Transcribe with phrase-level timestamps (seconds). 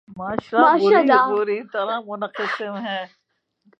[0.17, 3.03] معاشرہ بری طرح منقسم ہے۔